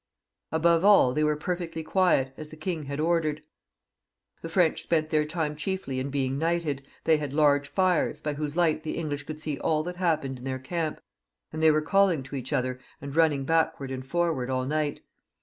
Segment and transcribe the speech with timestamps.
[0.51, 3.43] Above all, they were perfectly quiet^ as the king had ordered.
[4.41, 8.55] The French spent their time chiefly in being knighted; they had large fires, by whose
[8.55, 11.01] light the English could see all that happened in their camp,
[11.53, 15.01] and they were calling to each other and running backwards and forwards all night.